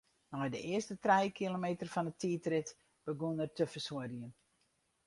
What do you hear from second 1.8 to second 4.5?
fan 'e tiidrit begûn er te fersuorjen.